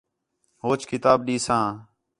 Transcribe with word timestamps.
ہوچ 0.63 0.81
کتاب 0.89 1.17
ݙیساں 1.27 1.67